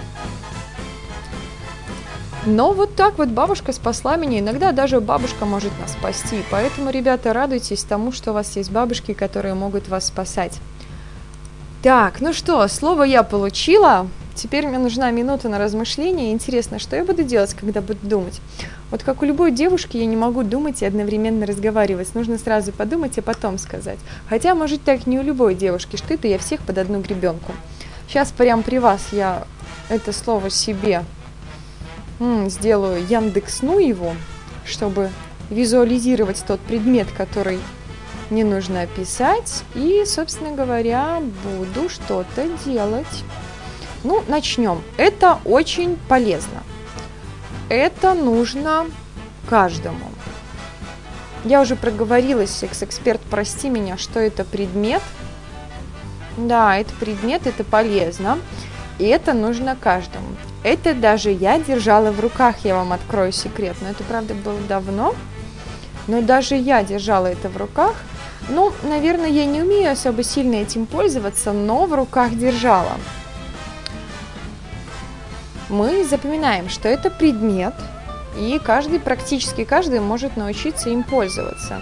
[2.46, 4.40] но вот так вот бабушка спасла меня.
[4.40, 6.42] Иногда даже бабушка может нас спасти.
[6.50, 10.58] Поэтому, ребята, радуйтесь тому, что у вас есть бабушки, которые могут вас спасать.
[11.84, 14.08] Так, ну что, слово я получила.
[14.36, 16.32] Теперь мне нужна минута на размышление.
[16.32, 18.42] Интересно, что я буду делать, когда буду думать?
[18.90, 22.14] Вот как у любой девушки я не могу думать и одновременно разговаривать.
[22.16, 24.00] Нужно сразу подумать, а потом сказать.
[24.28, 25.96] Хотя, может, так не у любой девушки.
[25.96, 27.54] Что-то я всех под одну гребенку.
[28.08, 29.46] Сейчас прямо при вас я
[29.90, 31.04] это слово себе
[32.20, 34.14] м, сделаю Яндексну его,
[34.66, 35.10] чтобы
[35.50, 37.60] визуализировать тот предмет, который
[38.30, 39.64] мне нужно описать.
[39.76, 41.22] И, собственно говоря,
[41.58, 43.24] буду что-то делать.
[44.04, 44.82] Ну, начнем.
[44.98, 46.64] Это очень полезно.
[47.70, 48.86] Это нужно
[49.50, 50.12] каждому.
[51.44, 55.02] Я уже проговорилась, секс-эксперт, прости меня, что это предмет.
[56.38, 58.38] Да, это предмет, это полезно.
[59.00, 60.28] И это нужно каждому.
[60.64, 63.76] Это даже я держала в руках, я вам открою секрет.
[63.82, 65.16] Но это, правда, было давно.
[66.08, 67.96] Но даже я держала это в руках.
[68.50, 72.94] Ну, наверное, я не умею особо сильно этим пользоваться, но в руках держала.
[75.72, 77.74] Мы запоминаем, что это предмет,
[78.38, 81.82] и каждый, практически каждый может научиться им пользоваться.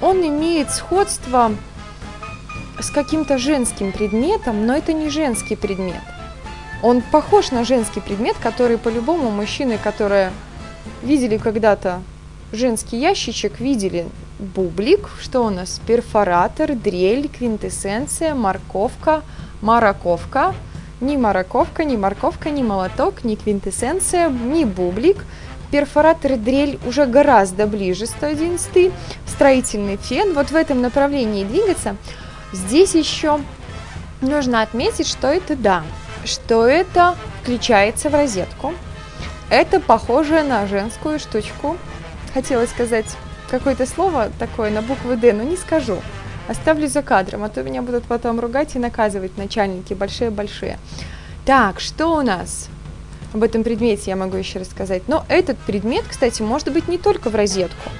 [0.00, 1.52] Он имеет сходство
[2.80, 6.02] с каким-то женским предметом, но это не женский предмет.
[6.82, 10.32] Он похож на женский предмет, который по-любому мужчины, которые
[11.04, 12.02] видели когда-то
[12.50, 14.08] женский ящичек, видели
[14.40, 19.22] бублик, что у нас перфоратор, дрель, квинтэссенция, морковка,
[19.60, 20.52] мараковка,
[21.02, 25.24] ни морковка, ни морковка, ни молоток, ни квинтэссенция, ни бублик.
[25.70, 28.92] Перфоратор и дрель уже гораздо ближе 111
[29.26, 30.34] строительный фен.
[30.34, 31.96] Вот в этом направлении двигаться.
[32.52, 33.40] Здесь еще
[34.20, 35.82] нужно отметить, что это да,
[36.24, 38.74] что это включается в розетку.
[39.50, 41.76] Это похоже на женскую штучку.
[42.32, 43.06] Хотела сказать
[43.50, 45.98] какое-то слово такое на букву «Д», но не скажу.
[46.48, 50.78] Оставлю за кадром, а то меня будут потом ругать и наказывать начальники большие-большие.
[51.44, 52.68] Так, что у нас?
[53.32, 55.08] Об этом предмете я могу еще рассказать.
[55.08, 57.90] Но этот предмет, кстати, может быть не только в розетку.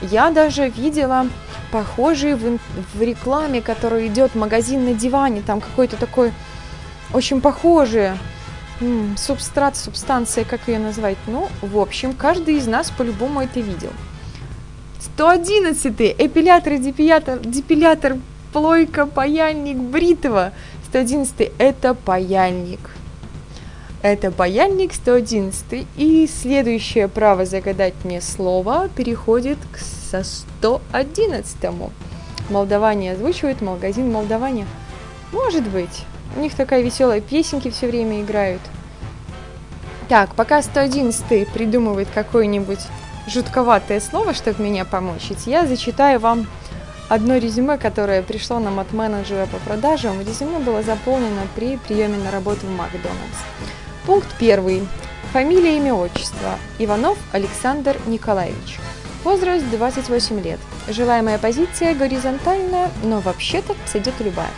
[0.00, 1.26] Я даже видела
[1.70, 2.58] похожие в,
[2.94, 6.32] в рекламе, которая идет магазин на диване, там какой-то такой
[7.12, 8.16] очень похожие.
[8.80, 11.18] М-м, субстрат, субстанция, как ее назвать?
[11.26, 13.92] Ну, в общем, каждый из нас по-любому это видел.
[15.00, 18.16] 111 эпилятор, депилятор, депилятор,
[18.52, 20.52] плойка, паяльник, бритва.
[20.88, 22.80] 111 это паяльник.
[24.02, 25.86] Это паяльник 111.
[25.96, 31.56] И следующее право загадать мне слово переходит к со 111.
[32.50, 34.66] Молдаване озвучивает магазин Молдаване.
[35.32, 36.04] Может быть.
[36.36, 38.60] У них такая веселая песенки все время играют.
[40.08, 42.80] Так, пока 111 придумывает какое-нибудь
[43.30, 46.46] жутковатое слово, чтобы меня помочь, я зачитаю вам
[47.08, 50.20] одно резюме, которое пришло нам от менеджера по продажам.
[50.20, 53.38] Резюме было заполнено при приеме на работу в Макдональдс.
[54.06, 54.86] Пункт первый.
[55.32, 56.56] Фамилия, имя, отчество.
[56.78, 58.78] Иванов Александр Николаевич.
[59.22, 60.58] Возраст 28 лет.
[60.88, 64.50] Желаемая позиция горизонтальная, но вообще-то сойдет любая.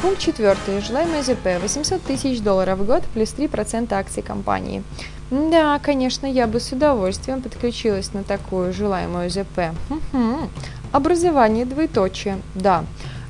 [0.00, 0.80] Пункт четвертый.
[0.80, 4.82] Желаемый ЗП 800 тысяч долларов в год плюс 3% акций компании.
[5.30, 9.74] Да, конечно, я бы с удовольствием подключилась на такую желаемую ЗП.
[9.88, 10.50] Угу.
[10.92, 12.40] Образование двоеточие.
[12.54, 12.84] Да.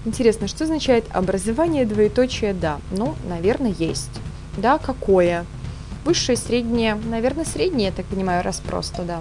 [0.06, 2.78] Интересно, что означает образование двоеточие да?
[2.90, 4.10] Ну, наверное, есть.
[4.56, 5.44] Да, какое?
[6.06, 6.94] Высшее, среднее.
[6.94, 9.20] Наверное, среднее, я так понимаю, раз просто, да.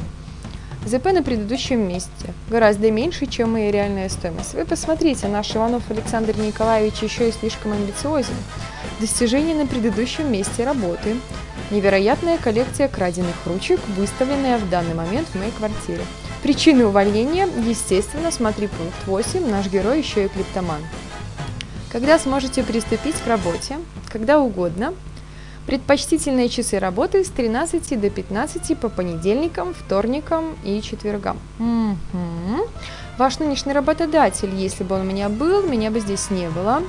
[0.86, 2.34] ЗП на предыдущем месте.
[2.50, 4.54] Гораздо меньше, чем и реальная стоимость.
[4.54, 8.34] Вы посмотрите, наш Иванов Александр Николаевич еще и слишком амбициозен.
[9.02, 11.18] Достижение на предыдущем месте работы.
[11.72, 16.02] Невероятная коллекция краденных ручек, выставленная в данный момент в моей квартире.
[16.42, 20.82] Причины увольнения, естественно, смотри пункт 8, наш герой еще и клиптоман.
[21.92, 23.78] Когда сможете приступить к работе?
[24.12, 24.94] Когда угодно.
[25.68, 31.38] Предпочтительные часы работы с 13 до 15 по понедельникам, вторникам и четвергам.
[31.60, 32.62] Мгм.
[33.20, 36.82] Ваш нынешний работодатель, если бы он у меня был, меня бы здесь не было.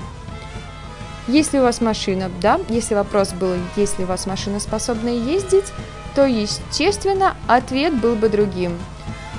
[1.30, 5.66] Если у вас машина, да, если вопрос был, если у вас машина способна ездить,
[6.16, 8.76] то, естественно, ответ был бы другим.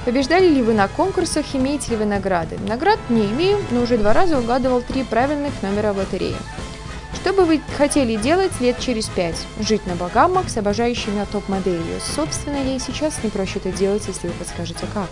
[0.05, 2.57] Побеждали ли вы на конкурсах, имеете ли вы награды?
[2.65, 6.37] Наград не имею, но уже два раза угадывал три правильных номера в лотерее.
[7.13, 9.45] Что бы вы хотели делать лет через пять?
[9.59, 11.99] Жить на Багамах с обожающей топ-моделью.
[12.15, 15.09] Собственно, и сейчас не проще это делать, если вы подскажете как.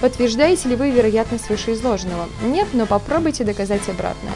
[0.00, 2.28] Подтверждаете ли вы вероятность вышеизложенного?
[2.42, 4.32] Нет, но попробуйте доказать обратное.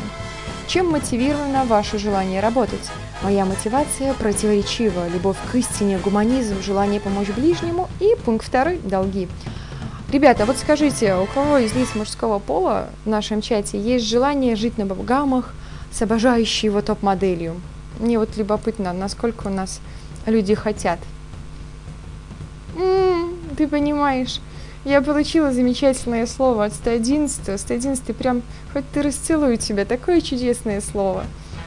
[0.71, 2.93] Чем мотивировано ваше желание работать?
[3.25, 5.09] Моя мотивация противоречива.
[5.09, 9.27] Любовь к истине, гуманизм, желание помочь ближнему и пункт второй– долги.
[10.13, 14.79] Ребята, вот скажите, у кого из лиц мужского пола в нашем чате есть желание жить
[14.79, 15.55] на Багамах
[15.91, 17.61] с обожающей его топ-моделью?
[17.99, 19.81] Мне вот любопытно, насколько у нас
[20.25, 21.01] люди хотят.
[22.77, 24.41] М, ты понимаешь,
[24.85, 27.61] я получила замечательное слово от 111.
[27.61, 31.25] 111 прям, хоть ты расцелую тебя, такое чудесное слово.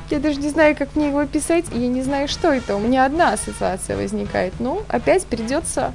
[0.09, 2.75] Я даже не знаю, как мне его писать, и я не знаю, что это.
[2.75, 4.53] У меня одна ассоциация возникает.
[4.59, 5.93] Ну, опять придется,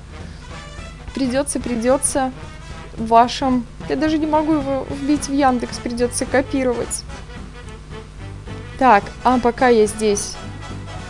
[1.14, 2.32] придется, придется
[2.96, 3.66] вашем...
[3.88, 7.04] Я даже не могу его вбить в Яндекс, придется копировать.
[8.78, 10.34] Так, а пока я здесь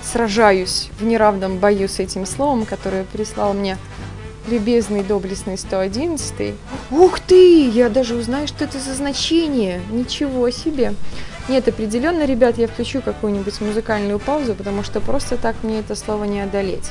[0.03, 3.77] сражаюсь в неравном бою с этим словом, которое прислал мне
[4.49, 6.55] любезный доблестный 111.
[6.91, 7.69] Ух ты!
[7.69, 9.81] Я даже узнаю, что это за значение.
[9.91, 10.95] Ничего себе.
[11.49, 16.25] Нет, определенно, ребят, я включу какую-нибудь музыкальную паузу, потому что просто так мне это слово
[16.25, 16.91] не одолеть.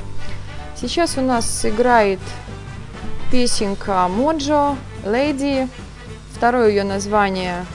[0.80, 2.20] Сейчас у нас играет
[3.32, 5.68] песенка Моджо, Lady.
[6.34, 7.66] Второе ее название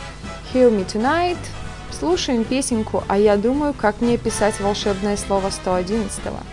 [0.53, 1.39] Heal Me Tonight.
[1.91, 6.51] Слушаем песенку, а я думаю, как мне писать волшебное слово 111 -го.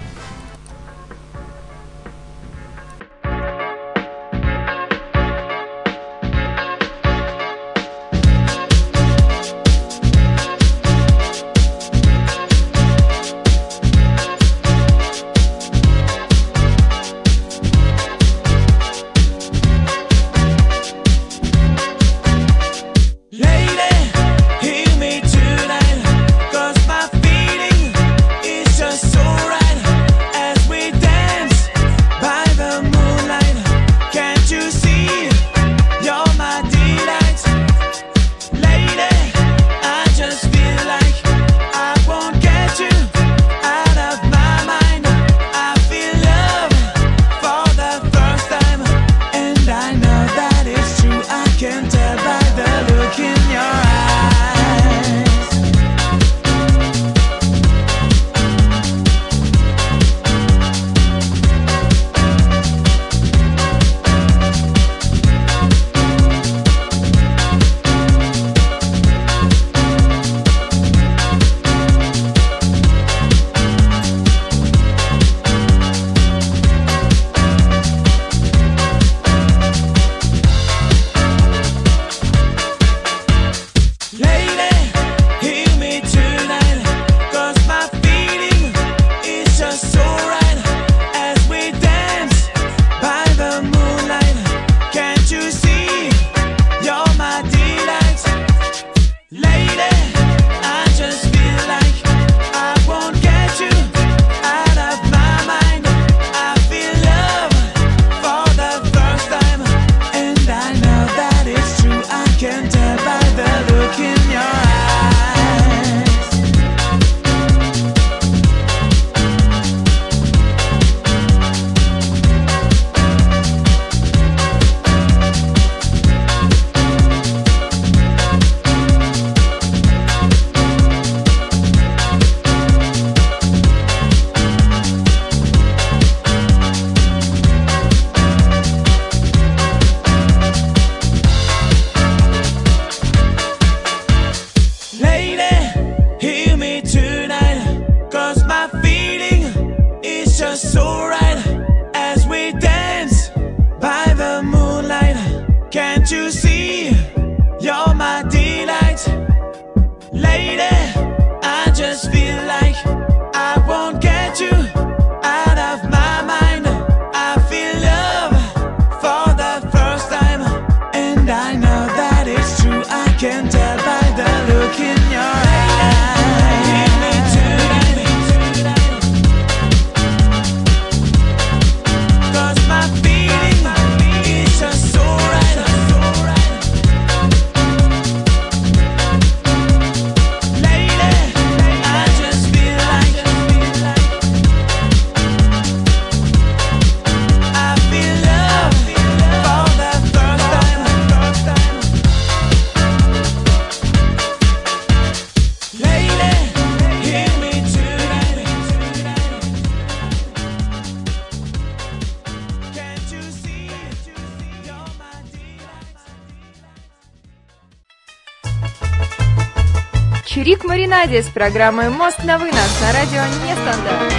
[220.40, 224.14] Чирик Маринаде с программой «Мозг на вынос» на радио Нестандарт.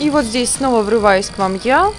[0.00, 1.92] И вот здесь снова врываюсь к вам я.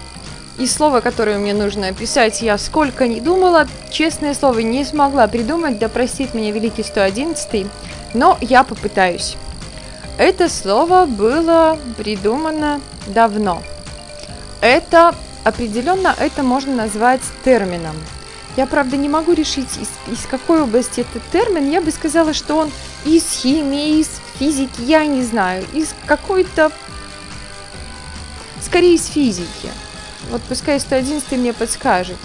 [0.60, 5.80] И слово, которое мне нужно описать, я сколько не думала, честное слово, не смогла придумать,
[5.80, 7.68] да простит меня великий 111
[8.14, 9.38] но я попытаюсь.
[10.18, 13.64] Это слово было придумано давно.
[14.60, 15.16] Это
[15.46, 17.96] определенно это можно назвать термином.
[18.56, 21.72] Я, правда, не могу решить, из, из какой области этот термин.
[21.72, 22.72] Я бы сказала, что он
[23.04, 26.72] из химии, из физики, я не знаю, из какой-то...
[28.62, 29.70] Скорее, из физики.
[30.30, 32.18] Вот пускай 111 мне подскажет.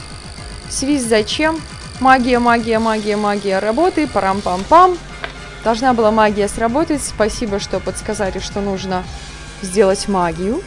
[0.68, 1.60] Свист зачем?
[2.00, 4.98] Магия, магия, магия, магия работы, парам-пам-пам.
[5.64, 7.02] Должна была магия сработать.
[7.02, 9.02] Спасибо, что подсказали, что нужно
[9.62, 10.62] сделать магию.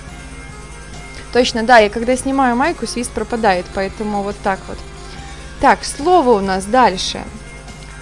[1.31, 4.77] Точно, да, я когда снимаю майку, свист пропадает, поэтому вот так вот.
[5.61, 7.21] Так, слово у нас дальше.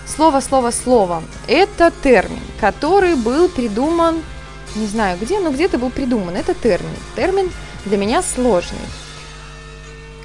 [0.07, 1.21] Слово, слово, слово.
[1.45, 4.23] Это термин, который был придуман,
[4.75, 6.37] не знаю где, но где-то был придуман.
[6.37, 6.95] Это термин.
[7.17, 7.51] Термин
[7.85, 8.79] для меня сложный.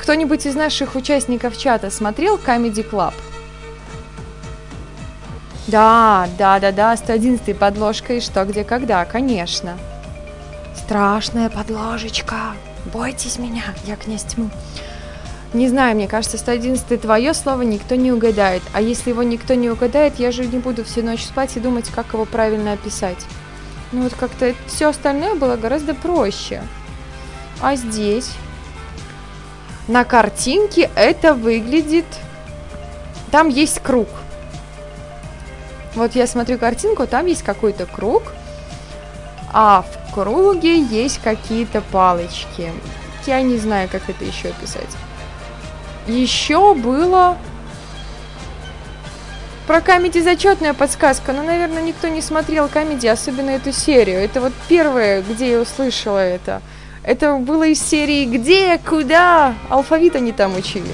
[0.01, 3.15] Кто-нибудь из наших участников чата смотрел Comedy Club?
[5.67, 9.77] Да, да, да, да, 111 подложка и что, где, когда, конечно.
[10.77, 12.55] Страшная подложечка.
[12.93, 14.51] Бойтесь меня, я князь тьмы.
[15.55, 18.61] Не знаю, мне кажется, 111 твое слово никто не угадает.
[18.73, 21.91] А если его никто не угадает, я же не буду всю ночь спать и думать,
[21.91, 23.25] как его правильно описать.
[23.93, 26.61] Ну вот как-то все остальное было гораздо проще.
[27.61, 28.33] А здесь?
[29.87, 32.07] На картинке это выглядит...
[33.31, 34.09] Там есть круг.
[35.95, 38.23] Вот я смотрю картинку, там есть какой-то круг,
[39.53, 42.73] а в круге есть какие-то палочки.
[43.27, 44.89] Я не знаю, как это еще описать.
[46.07, 47.39] Еще было
[49.67, 54.19] про комедий зачетная подсказка, но, наверное, никто не смотрел комедии, особенно эту серию.
[54.19, 56.61] Это вот первое, где я услышала это.
[57.03, 58.79] Это было из серии «Где?
[58.79, 60.89] Куда?» Алфавит они там учили.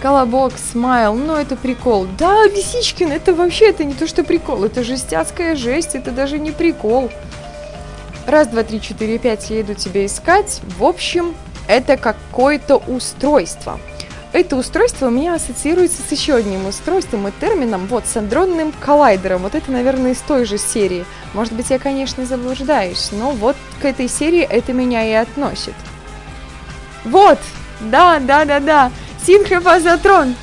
[0.00, 2.06] Колобок, смайл, ну это прикол.
[2.18, 6.52] Да, Лисичкин, это вообще это не то, что прикол, это жестяцкая жесть, это даже не
[6.52, 7.10] прикол.
[8.26, 10.60] Раз, два, три, четыре, пять, я иду тебя искать.
[10.78, 11.34] В общем,
[11.68, 13.78] это какое-то устройство.
[14.32, 19.42] Это устройство у меня ассоциируется с еще одним устройством и термином, вот, с андронным коллайдером.
[19.42, 21.04] Вот это, наверное, из той же серии.
[21.34, 25.74] Может быть, я, конечно, заблуждаюсь, но вот к этой серии это меня и относит.
[27.04, 27.38] Вот!
[27.80, 28.90] Да, да, да, да!
[29.24, 30.34] Синхрофазотрон!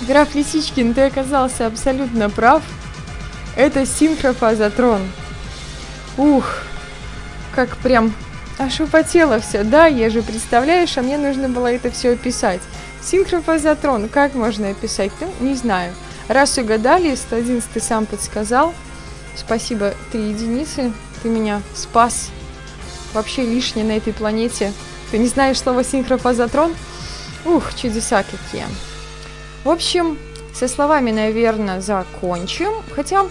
[0.00, 2.62] Граф Лисичкин, ты оказался абсолютно прав.
[3.56, 5.02] Это синхрофазотрон.
[6.16, 6.46] Ух,
[7.54, 8.12] как прям
[8.58, 9.64] аж употело все.
[9.64, 12.60] Да, я же, представляешь, а мне нужно было это все описать.
[13.02, 15.12] Синхрофазотрон, как можно описать?
[15.20, 15.94] Ну, не знаю.
[16.28, 18.74] Раз угадали, 111 ты сам подсказал.
[19.36, 20.92] Спасибо, три единицы.
[21.22, 22.30] Ты меня спас.
[23.14, 24.72] Вообще лишнее на этой планете.
[25.10, 26.74] Ты не знаешь слово синхрофазотрон?
[27.44, 28.64] Ух, чудеса какие.
[29.64, 30.18] В общем,
[30.54, 32.72] со словами, наверное, закончим.
[32.94, 33.26] Хотя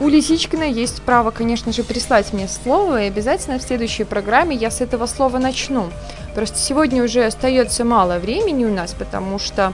[0.00, 4.70] у Лисичкина есть право, конечно же, прислать мне слово, и обязательно в следующей программе я
[4.70, 5.90] с этого слова начну.
[6.34, 9.72] Просто сегодня уже остается мало времени у нас, потому что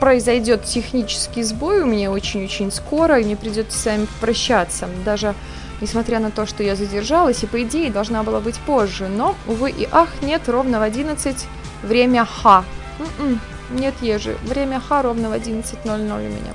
[0.00, 4.88] произойдет технический сбой у меня очень-очень скоро, и мне придется с вами прощаться.
[5.04, 5.34] Даже
[5.80, 9.08] несмотря на то, что я задержалась, и по идее должна была быть позже.
[9.08, 11.46] Но, увы и ах, нет, ровно в 11
[11.82, 12.64] время ха.
[12.98, 14.36] М-м, нет, ежи.
[14.42, 16.52] Время ха ровно в 11.00 у меня.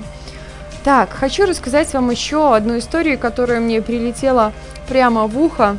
[0.86, 4.52] Так, хочу рассказать вам еще одну историю, которая мне прилетела
[4.88, 5.78] прямо в ухо,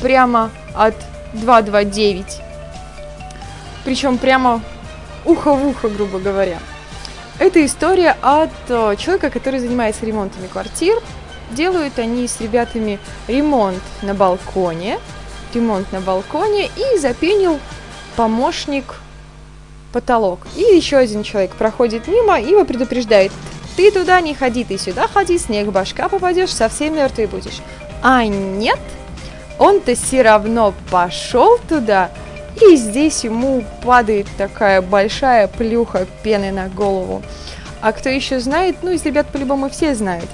[0.00, 0.96] прямо от
[1.32, 2.40] 229.
[3.84, 4.60] Причем прямо
[5.24, 6.58] ухо в ухо, грубо говоря.
[7.38, 10.98] Это история от э, человека, который занимается ремонтами квартир.
[11.52, 12.98] Делают они с ребятами
[13.28, 14.98] ремонт на балконе.
[15.54, 17.60] Ремонт на балконе и запенил
[18.16, 18.96] помощник
[19.92, 20.40] потолок.
[20.56, 23.30] И еще один человек проходит мимо и его предупреждает.
[23.78, 27.60] Ты туда не ходи, ты сюда ходи, снег башка попадешь, совсем мертвый будешь.
[28.02, 28.80] А нет,
[29.56, 32.10] он-то все равно пошел туда,
[32.60, 37.22] и здесь ему падает такая большая плюха пены на голову.
[37.80, 40.28] А кто еще знает, ну, из ребят по-любому все знают.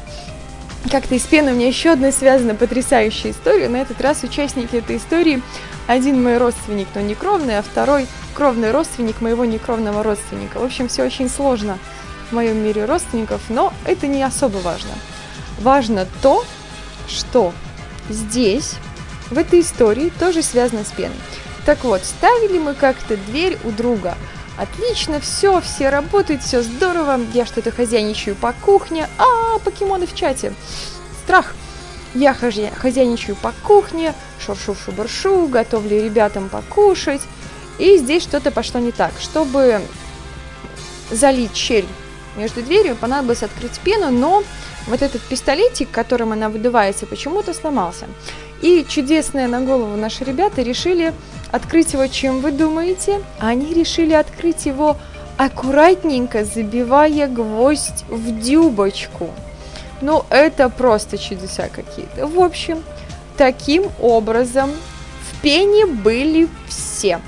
[0.91, 3.69] Как-то из пены у меня еще одна связана потрясающая история.
[3.69, 5.43] На этот раз участники этой истории
[5.87, 10.61] один мой родственник, но не кровный, а второй кровный родственник моего некровного родственника.
[10.61, 12.04] В общем, все очень сложно в
[12.35, 14.93] моем мире родственников, но это не особо важно.
[15.61, 16.45] Важно то,
[17.09, 17.53] что
[18.09, 18.75] здесь,
[19.31, 21.17] в этой истории, тоже связано с пеной.
[21.65, 24.17] Так вот, ставили мы как-то дверь у друга,
[24.57, 27.21] Отлично, все, все работают, все здорово.
[27.33, 29.09] Я что-то хозяйничаю по кухне.
[29.19, 30.55] А, покемоны в чате.
[31.25, 31.55] Страх.
[32.15, 37.23] Я хозяйничаю по кухне, шуршу-шубаршу, готовлю ребятам покушать.
[37.79, 39.13] И здесь что-то пошло не так.
[39.19, 39.83] Чтобы
[41.11, 41.89] залить щель
[42.37, 44.43] между дверью, понадобилось открыть пену, но
[44.87, 48.07] вот этот пистолетик, которым она выдувается, почему-то сломался.
[48.63, 51.13] И чудесные на голову наши ребята решили
[51.51, 53.23] открыть его, чем вы думаете?
[53.39, 54.97] Они решили открыть его
[55.37, 59.31] аккуратненько, забивая гвоздь в дюбочку.
[60.01, 62.27] Ну, это просто чудеса какие-то.
[62.27, 62.83] В общем,
[63.37, 64.71] таким образом
[65.31, 67.21] в пене были все.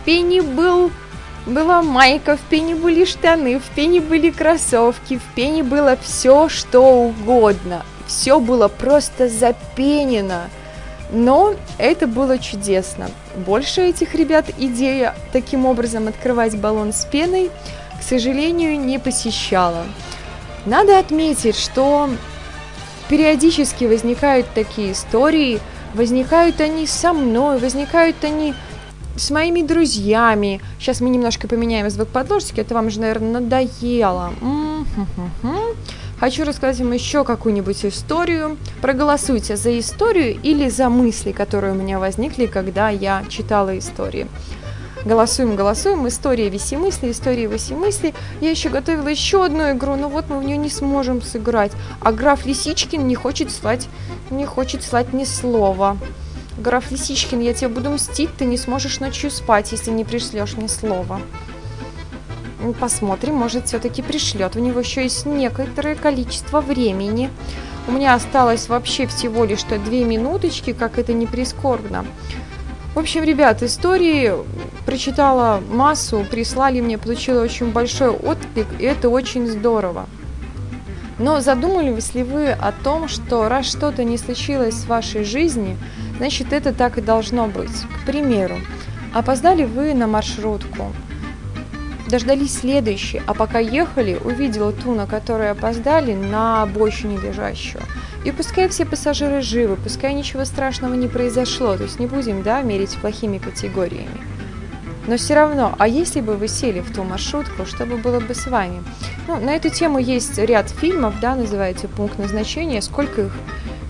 [0.00, 0.90] В пене был
[1.46, 6.80] была майка, в пене были штаны, в пене были кроссовки, в пене было все, что
[6.80, 7.84] угодно.
[8.06, 10.42] Все было просто запенено.
[11.10, 13.10] Но это было чудесно.
[13.36, 17.50] Больше этих ребят идея таким образом открывать баллон с пеной,
[17.98, 19.84] к сожалению, не посещала.
[20.64, 22.08] Надо отметить, что
[23.08, 25.60] периодически возникают такие истории,
[25.92, 28.54] возникают они со мной, возникают они
[29.16, 30.60] с моими друзьями.
[30.78, 34.32] Сейчас мы немножко поменяем звук подложки, это вам же, наверное, надоело.
[36.18, 38.56] Хочу рассказать вам еще какую-нибудь историю.
[38.80, 44.28] Проголосуйте за историю или за мысли, которые у меня возникли, когда я читала истории.
[45.04, 46.06] Голосуем, голосуем.
[46.06, 48.14] История виси мысли, история виси мысли.
[48.40, 51.72] Я еще готовила еще одну игру, но вот мы в нее не сможем сыграть.
[52.00, 53.88] А граф Лисичкин не хочет слать,
[54.30, 55.96] не хочет слать ни слова.
[56.62, 60.68] Граф Лисичкин, я тебе буду мстить, ты не сможешь ночью спать, если не пришлешь мне
[60.68, 61.20] слова.
[62.78, 64.54] Посмотрим, может, все-таки пришлет.
[64.54, 67.30] У него еще есть некоторое количество времени.
[67.88, 72.06] У меня осталось вообще всего лишь что две минуточки, как это не прискорбно.
[72.94, 74.32] В общем, ребят, истории
[74.86, 80.06] прочитала массу, прислали мне, получила очень большой отклик, и это очень здорово.
[81.18, 85.76] Но задумывались ли вы о том, что раз что-то не случилось в вашей жизни,
[86.22, 87.82] значит это так и должно быть?
[88.00, 88.54] К примеру,
[89.12, 90.92] опоздали вы на маршрутку,
[92.08, 97.82] дождались следующей, а пока ехали, увидела ту, на которой опоздали, на обочине лежащую.
[98.24, 102.62] И пускай все пассажиры живы, пускай ничего страшного не произошло, то есть не будем, да,
[102.62, 104.20] мерить плохими категориями.
[105.08, 108.32] Но все равно, а если бы вы сели в ту маршрутку, что бы было бы
[108.36, 108.80] с вами?
[109.26, 112.80] Ну, на эту тему есть ряд фильмов, да, называется «Пункт назначения».
[112.80, 113.32] Сколько их?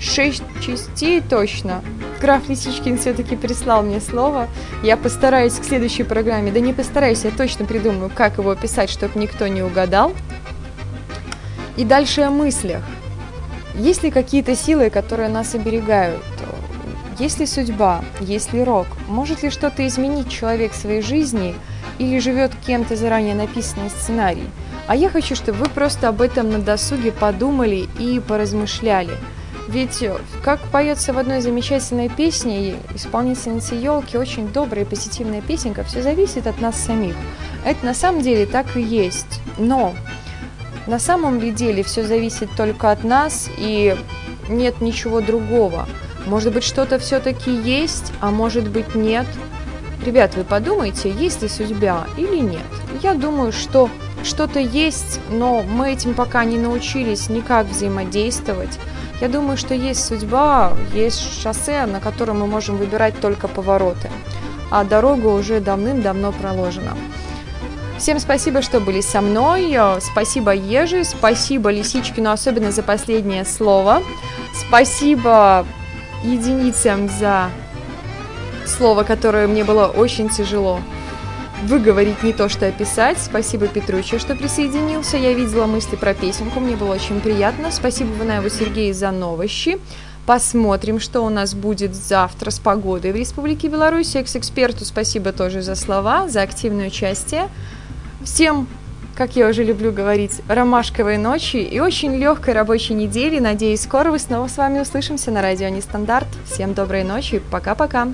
[0.02, 1.82] Шесть частей точно.
[2.20, 4.48] Граф Лисичкин все-таки прислал мне слово.
[4.82, 9.20] Я постараюсь к следующей программе, да не постараюсь, я точно придумаю, как его описать, чтобы
[9.20, 10.12] никто не угадал.
[11.76, 12.82] И дальше о мыслях.
[13.76, 16.22] Есть ли какие-то силы, которые нас оберегают?
[17.18, 18.04] Есть ли судьба?
[18.20, 18.88] Есть ли рок?
[19.06, 21.54] Может ли что-то изменить человек в своей жизни
[21.98, 24.50] или живет кем-то заранее написанный сценарий?
[24.88, 29.14] А я хочу, чтобы вы просто об этом на досуге подумали и поразмышляли–
[29.68, 35.84] ведь, э, как поется в одной замечательной песне, исполнительницы елки очень добрая и позитивная песенка,
[35.84, 37.14] все зависит от нас самих.
[37.64, 39.40] Это на самом деле так и есть.
[39.58, 39.94] Но
[40.86, 43.96] на самом ли деле все зависит только от нас и
[44.48, 45.88] нет ничего другого.
[46.26, 49.26] Может быть, что-то все-таки есть, а может быть нет.
[50.04, 52.62] Ребят, вы подумайте, есть ли судьба или нет.
[53.02, 53.88] Я думаю, что
[54.24, 58.78] что-то есть, но мы этим пока не научились никак взаимодействовать.
[59.22, 64.10] Я думаю, что есть судьба, есть шоссе, на котором мы можем выбирать только повороты,
[64.68, 66.96] а дорога уже давным-давно проложена.
[67.98, 69.78] Всем спасибо, что были со мной.
[70.00, 74.02] Спасибо Ежи, спасибо Лисичкину, особенно за последнее слово.
[74.66, 75.64] Спасибо
[76.24, 77.48] единицам за
[78.66, 80.80] слово, которое мне было очень тяжело
[81.62, 83.18] выговорить не то, что описать.
[83.18, 85.16] Спасибо Петруче, что присоединился.
[85.16, 87.70] Я видела мысли про песенку, мне было очень приятно.
[87.70, 89.78] Спасибо Ванаеву Сергею за новости.
[90.26, 94.14] Посмотрим, что у нас будет завтра с погодой в Республике Беларусь.
[94.14, 97.48] Экс-эксперту спасибо тоже за слова, за активное участие.
[98.24, 98.68] Всем,
[99.16, 103.40] как я уже люблю говорить, ромашковой ночи и очень легкой рабочей недели.
[103.40, 106.28] Надеюсь, скоро вы снова с вами услышимся на радио Нестандарт.
[106.44, 108.06] Всем доброй ночи, пока-пока.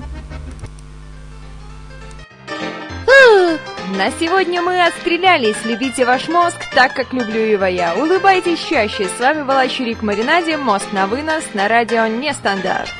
[3.97, 5.65] На сегодня мы отстрелялись.
[5.65, 7.95] Любите ваш мозг так, как люблю его я.
[7.95, 9.07] Улыбайтесь чаще.
[9.07, 10.57] С вами была Чурик Маринаде.
[10.57, 12.93] Мост на вынос на радио Нестандарт.